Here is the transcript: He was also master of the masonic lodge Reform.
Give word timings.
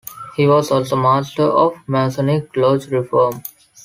He 0.35 0.47
was 0.47 0.71
also 0.71 0.95
master 0.95 1.43
of 1.43 1.73
the 1.73 1.81
masonic 1.91 2.55
lodge 2.57 2.87
Reform. 2.87 3.43